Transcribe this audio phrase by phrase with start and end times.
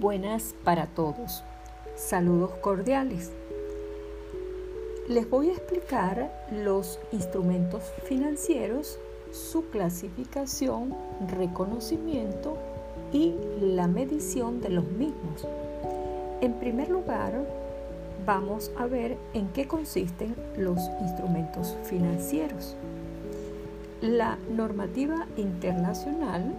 [0.00, 1.42] buenas para todos.
[1.94, 3.32] Saludos cordiales.
[5.08, 8.98] Les voy a explicar los instrumentos financieros,
[9.32, 10.94] su clasificación,
[11.28, 12.58] reconocimiento
[13.12, 15.46] y la medición de los mismos.
[16.40, 17.32] En primer lugar,
[18.26, 22.76] vamos a ver en qué consisten los instrumentos financieros.
[24.02, 26.54] La normativa internacional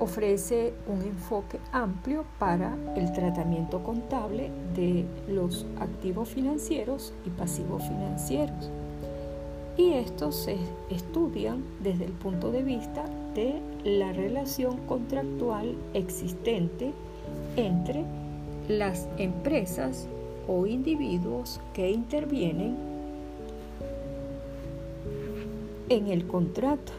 [0.00, 8.70] ofrece un enfoque amplio para el tratamiento contable de los activos financieros y pasivos financieros.
[9.76, 10.56] Y estos se
[10.90, 16.92] estudian desde el punto de vista de la relación contractual existente
[17.56, 18.04] entre
[18.68, 20.08] las empresas
[20.48, 22.76] o individuos que intervienen
[25.88, 26.92] en el contrato.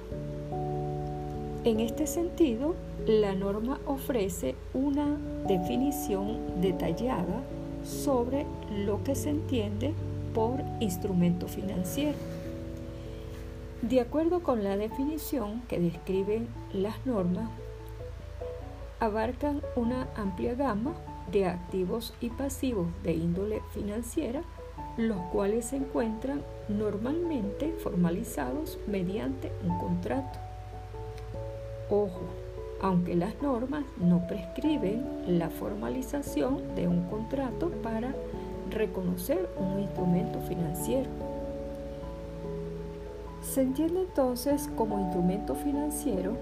[1.66, 7.44] En este sentido, la norma ofrece una definición detallada
[7.84, 8.46] sobre
[8.86, 9.94] lo que se entiende
[10.34, 12.18] por instrumento financiero.
[13.82, 17.50] De acuerdo con la definición que describen las normas,
[19.02, 20.94] abarcan una amplia gama
[21.30, 24.44] de activos y pasivos de índole financiera,
[24.96, 30.48] los cuales se encuentran normalmente formalizados mediante un contrato.
[31.90, 32.22] Ojo,
[32.82, 38.14] aunque las normas no prescriben la formalización de un contrato para
[38.70, 41.10] reconocer un instrumento financiero.
[43.42, 46.38] Se entiende entonces como instrumento financiero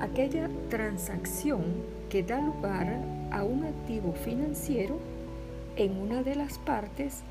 [0.00, 1.64] aquella transacción
[2.08, 3.00] que da lugar
[3.32, 4.96] a un activo financiero
[5.76, 7.22] en una de las partes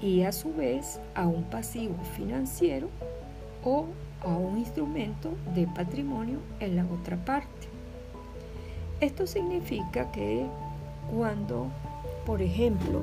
[0.00, 2.88] y a su vez a un pasivo financiero
[3.62, 3.86] o
[4.24, 7.68] a un instrumento de patrimonio en la otra parte.
[9.00, 10.46] Esto significa que
[11.10, 11.68] cuando,
[12.26, 13.02] por ejemplo,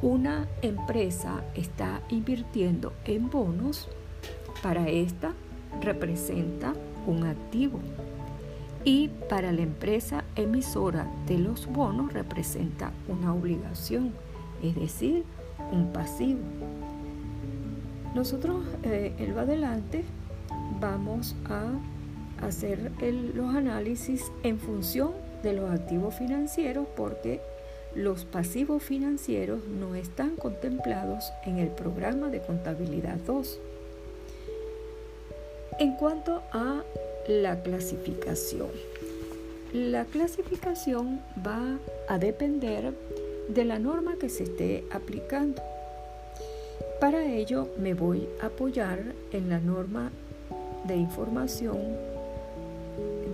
[0.00, 3.88] una empresa está invirtiendo en bonos,
[4.62, 5.32] para esta
[5.80, 6.74] representa
[7.06, 7.80] un activo
[8.84, 14.12] y para la empresa emisora de los bonos representa una obligación,
[14.62, 15.24] es decir,
[15.70, 16.40] un pasivo.
[18.14, 20.04] Nosotros, eh, el va adelante,
[20.82, 21.62] vamos a
[22.44, 22.90] hacer
[23.34, 25.12] los análisis en función
[25.44, 27.40] de los activos financieros porque
[27.94, 33.60] los pasivos financieros no están contemplados en el programa de contabilidad 2.
[35.78, 36.82] En cuanto a
[37.28, 38.70] la clasificación,
[39.72, 41.78] la clasificación va
[42.08, 42.92] a depender
[43.48, 45.62] de la norma que se esté aplicando.
[47.00, 49.00] Para ello me voy a apoyar
[49.32, 50.10] en la norma
[50.84, 51.78] de información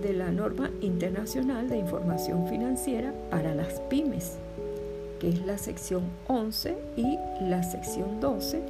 [0.01, 4.37] de la norma internacional de información financiera para las pymes,
[5.19, 8.61] que es la sección 11 y la sección 12.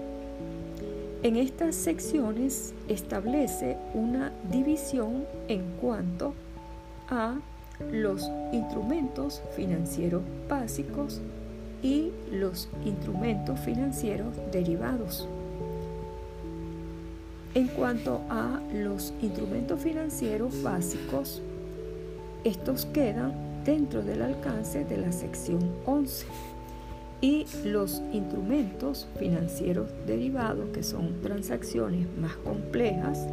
[1.21, 6.33] En estas secciones establece una división en cuanto
[7.09, 7.35] a
[7.91, 11.21] los instrumentos financieros básicos
[11.83, 15.27] y los instrumentos financieros derivados.
[17.55, 21.41] En cuanto a los instrumentos financieros básicos,
[22.43, 23.33] estos quedan
[23.65, 26.27] dentro del alcance de la sección 11
[27.21, 33.25] y los instrumentos financieros derivados, que son transacciones más complejas,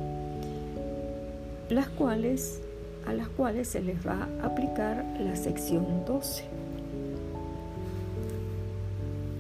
[1.69, 2.62] las cuales,
[3.06, 6.44] a las cuales se les va a aplicar la sección 12.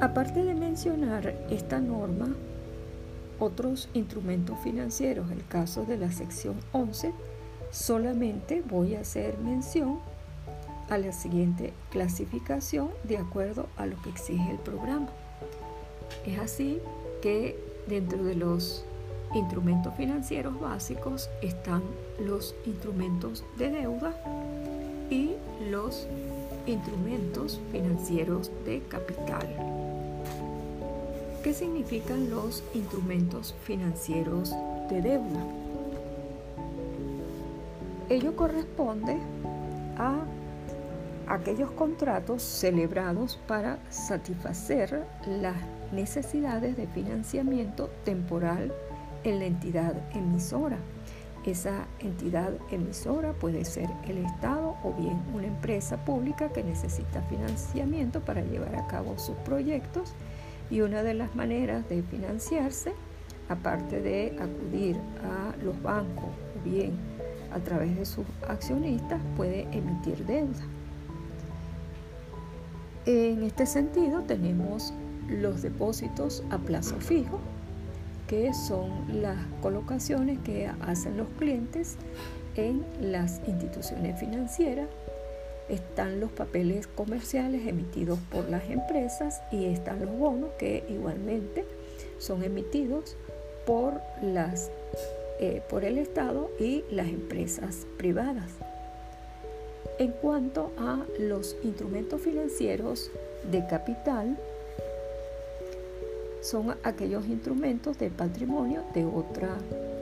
[0.00, 2.28] Aparte de mencionar esta norma,
[3.38, 7.12] otros instrumentos financieros, el caso de la sección 11,
[7.70, 9.98] solamente voy a hacer mención
[10.88, 15.08] a la siguiente clasificación de acuerdo a lo que exige el programa.
[16.24, 16.80] Es así
[17.22, 17.58] que
[17.88, 18.84] dentro de los
[19.34, 21.82] instrumentos financieros básicos están
[22.20, 24.14] los instrumentos de deuda
[25.10, 25.32] y
[25.70, 26.06] los
[26.66, 29.85] instrumentos financieros de capital.
[31.46, 34.52] ¿Qué significan los instrumentos financieros
[34.90, 35.46] de deuda?
[38.08, 39.16] Ello corresponde
[39.96, 40.24] a
[41.28, 45.06] aquellos contratos celebrados para satisfacer
[45.40, 45.54] las
[45.92, 48.72] necesidades de financiamiento temporal
[49.22, 50.78] en la entidad emisora.
[51.44, 58.20] Esa entidad emisora puede ser el Estado o bien una empresa pública que necesita financiamiento
[58.20, 60.12] para llevar a cabo sus proyectos
[60.70, 62.92] y una de las maneras de financiarse,
[63.48, 66.92] aparte de acudir a los bancos o bien
[67.52, 70.64] a través de sus accionistas, puede emitir deuda.
[73.06, 74.92] En este sentido tenemos
[75.28, 77.38] los depósitos a plazo fijo,
[78.26, 81.96] que son las colocaciones que hacen los clientes
[82.56, 84.88] en las instituciones financieras.
[85.68, 91.64] Están los papeles comerciales emitidos por las empresas y están los bonos que igualmente
[92.18, 93.16] son emitidos
[93.66, 94.70] por, las,
[95.40, 98.52] eh, por el Estado y las empresas privadas.
[99.98, 103.10] En cuanto a los instrumentos financieros
[103.50, 104.36] de capital,
[106.42, 109.48] son aquellos instrumentos de patrimonio de otra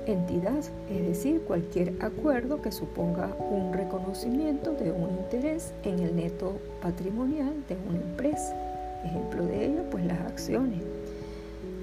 [0.06, 0.58] entidad,
[0.90, 7.52] es decir, cualquier acuerdo que suponga un reconocimiento de un interés en el neto patrimonial
[7.68, 8.54] de una empresa.
[9.04, 10.80] Ejemplo de ello, pues las acciones,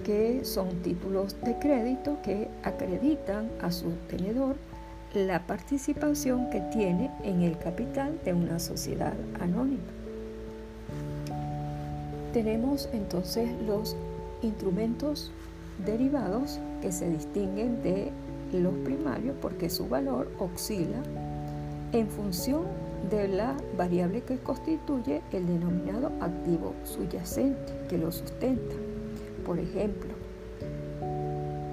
[0.03, 4.55] que son títulos de crédito que acreditan a su tenedor
[5.13, 9.81] la participación que tiene en el capital de una sociedad anónima.
[12.33, 13.95] Tenemos entonces los
[14.41, 15.31] instrumentos
[15.85, 18.11] derivados que se distinguen de
[18.53, 21.01] los primarios porque su valor oscila
[21.93, 22.63] en función
[23.09, 28.75] de la variable que constituye el denominado activo subyacente que lo sustenta.
[29.45, 30.11] Por ejemplo,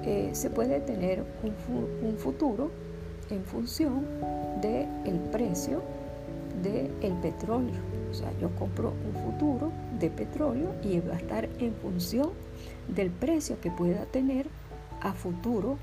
[0.05, 2.71] eh, se puede tener un, futuro
[3.31, 4.07] en función
[4.63, 5.83] del el precio
[6.63, 7.77] del petróleo.
[8.11, 9.71] O sea, yo compro un futuro
[10.01, 12.31] de petróleo y va a estar en función
[12.89, 14.47] del precio que pueda tener
[15.01, 15.79] a futuro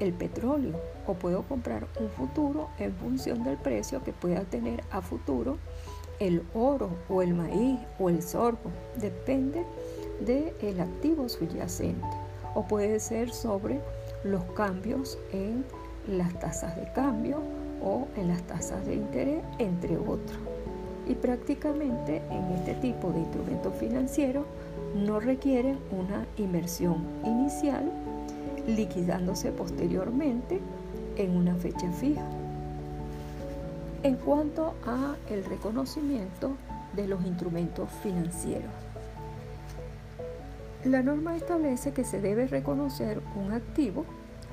[0.00, 5.00] el petróleo o puedo comprar un futuro en función del precio que pueda tener a
[5.00, 5.58] futuro
[6.20, 8.70] el oro o el maíz o el sorgo.
[8.96, 9.64] Depende
[10.24, 12.06] del activo subyacente
[12.54, 13.80] o puede ser sobre
[14.22, 15.64] los cambios en
[16.08, 17.38] las tasas de cambio
[17.82, 20.38] o en las tasas de interés, entre otros.
[21.06, 24.44] Y prácticamente en este tipo de instrumentos financieros
[24.94, 27.90] no requieren una inversión inicial,
[28.66, 30.60] liquidándose posteriormente
[31.16, 32.24] en una fecha fija.
[34.02, 36.52] En cuanto a el reconocimiento
[36.94, 38.70] de los instrumentos financieros,
[40.84, 44.04] la norma establece que se debe reconocer un activo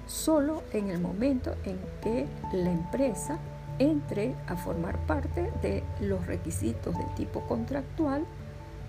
[0.07, 3.37] solo en el momento en que la empresa
[3.79, 8.25] entre a formar parte de los requisitos de tipo contractual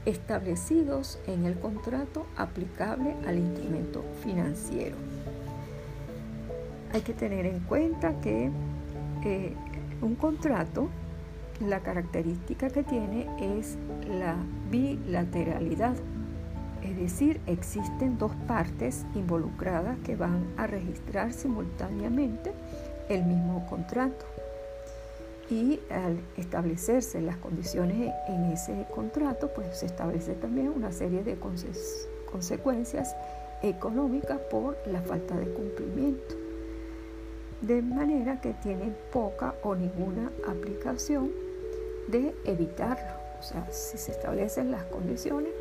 [0.04, 4.96] establecidos en el contrato aplicable al instrumento financiero.
[6.92, 8.50] Hay que tener en cuenta que
[9.24, 9.54] eh,
[10.00, 10.88] un contrato,
[11.60, 13.28] la característica que tiene
[13.58, 13.78] es
[14.08, 14.36] la
[14.70, 15.94] bilateralidad,
[16.82, 22.52] es decir, existen dos partes involucradas que van a registrar simultáneamente
[23.08, 24.26] el mismo contrato
[25.50, 31.36] y al establecerse las condiciones en ese contrato, pues se establece también una serie de
[32.30, 33.14] consecuencias
[33.62, 36.34] económicas por la falta de cumplimiento.
[37.60, 41.30] De manera que tienen poca o ninguna aplicación
[42.08, 43.22] de evitarlo.
[43.38, 45.52] O sea, si se establecen las condiciones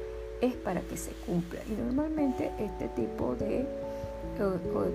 [0.41, 1.59] es para que se cumpla.
[1.67, 3.65] Y normalmente este tipo de,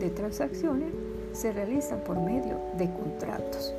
[0.01, 0.93] de transacciones
[1.33, 3.73] se realizan por medio de contratos.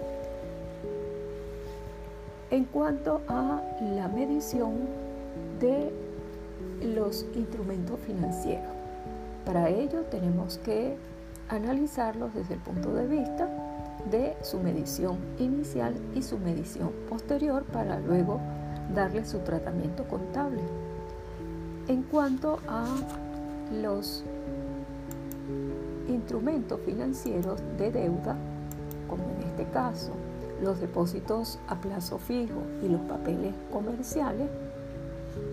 [2.50, 4.75] En cuanto a la medición
[5.60, 5.92] de
[6.82, 8.72] los instrumentos financieros,
[9.46, 10.96] para ello tenemos que
[11.50, 13.50] analizarlos desde el punto de vista
[14.10, 18.39] de su medición inicial y su medición posterior para luego
[18.96, 20.62] darle su tratamiento contable.
[21.89, 22.86] En cuanto a
[23.82, 24.24] los
[26.08, 28.38] instrumentos financieros de deuda,
[29.10, 30.13] como en este caso
[30.62, 34.50] los depósitos a plazo fijo y los papeles comerciales,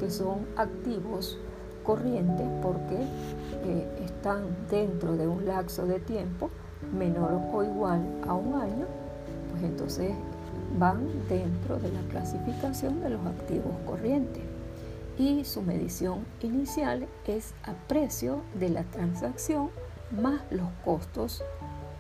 [0.00, 1.38] que son activos
[1.84, 6.50] corrientes porque eh, están dentro de un lapso de tiempo
[6.96, 8.87] menor o igual a un año,
[9.50, 10.12] pues entonces
[10.78, 14.42] van dentro de la clasificación de los activos corrientes.
[15.16, 19.70] Y su medición inicial es a precio de la transacción
[20.11, 21.42] más los costos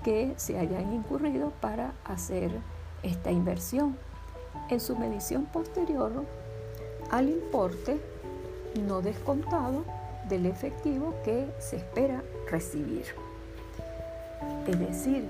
[0.02, 2.50] que se hayan incurrido para hacer
[3.04, 3.96] esta inversión
[4.70, 6.24] en su medición posterior
[7.10, 8.00] al importe
[8.82, 9.84] no descontado
[10.28, 13.04] del efectivo que se espera recibir.
[14.66, 15.24] Es decir,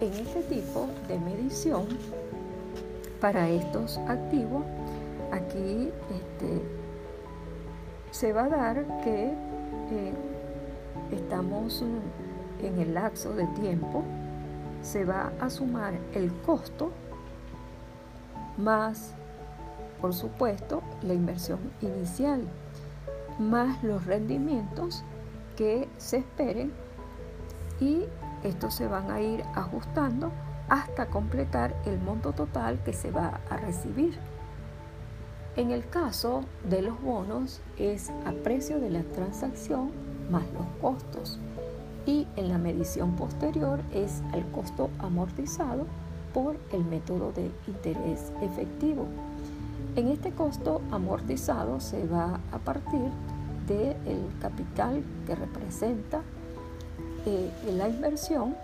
[0.00, 1.86] en este tipo de medición
[3.20, 4.64] para estos activos,
[5.32, 6.62] aquí este,
[8.10, 10.12] se va a dar que eh,
[11.12, 11.82] estamos
[12.62, 14.04] en el lapso de tiempo,
[14.82, 16.92] se va a sumar el costo
[18.56, 19.14] más
[20.00, 22.42] por supuesto, la inversión inicial,
[23.38, 25.02] más los rendimientos
[25.56, 26.72] que se esperen
[27.80, 28.04] y
[28.42, 30.30] estos se van a ir ajustando
[30.68, 34.18] hasta completar el monto total que se va a recibir.
[35.56, 39.90] En el caso de los bonos es a precio de la transacción
[40.30, 41.38] más los costos
[42.04, 45.86] y en la medición posterior es al costo amortizado
[46.36, 49.06] por el método de interés efectivo.
[49.96, 53.08] En este costo amortizado se va a partir
[53.66, 56.20] del capital que representa
[57.24, 58.54] eh, la inversión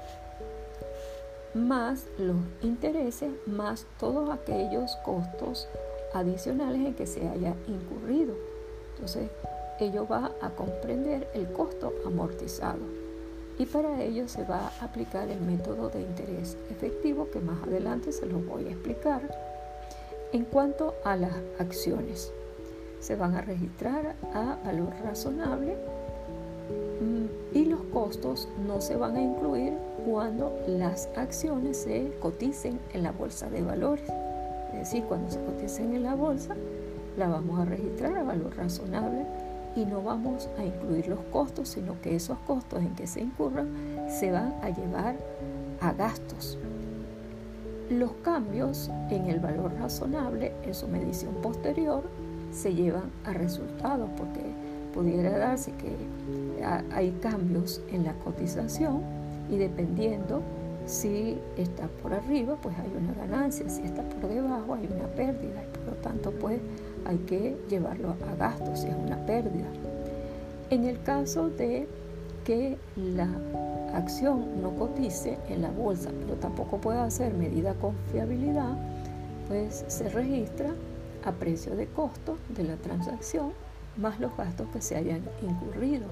[1.55, 5.67] más los intereses más todos aquellos costos
[6.13, 8.35] adicionales en que se haya incurrido.
[8.95, 9.31] Entonces,
[9.81, 13.02] ello va a comprender el costo amortizado
[13.59, 18.13] y para ello se va a aplicar el método de interés efectivo que más adelante
[18.13, 19.21] se los voy a explicar.
[20.33, 22.33] En cuanto a las acciones,
[23.01, 25.77] se van a registrar a valor razonable
[27.01, 29.75] mm, y los costos no se van a incluir
[30.07, 34.09] cuando las acciones se coticen en la bolsa de valores.
[34.73, 36.57] Es decir, cuando se coticen en la bolsa,
[37.19, 39.27] la vamos a registrar a valor razonable
[39.75, 43.69] y no vamos a incluir los costos, sino que esos costos en que se incurran
[44.09, 45.17] se van a llevar
[45.81, 46.59] a gastos.
[47.91, 52.03] Los cambios en el valor razonable en su medición posterior
[52.51, 54.41] se llevan a resultados porque
[54.95, 55.97] pudiera darse que
[56.93, 59.01] hay cambios en la cotización
[59.51, 60.43] y dependiendo
[60.87, 65.63] si está por arriba, pues hay una ganancia, si está por debajo, hay una pérdida
[65.63, 66.61] y por lo tanto, pues
[67.07, 69.69] hay que llevarlo a gasto si es una pérdida.
[70.71, 71.89] En el caso de
[72.45, 73.29] que la
[73.95, 78.77] acción no cotice en la bolsa, pero tampoco pueda ser medida con fiabilidad,
[79.49, 80.71] pues se registra
[81.25, 83.53] a precio de costo de la transacción
[83.97, 86.07] más los gastos que se hayan incurrido.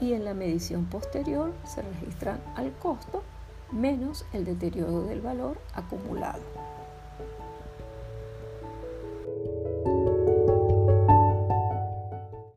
[0.00, 3.22] Y en la medición posterior se registran al costo
[3.70, 6.42] menos el deterioro del valor acumulado.